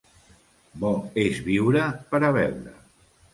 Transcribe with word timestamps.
Bo 0.83 0.89
és 1.25 1.41
viure 1.49 1.85
per 2.15 2.23
a 2.31 2.33
veure. 2.39 2.75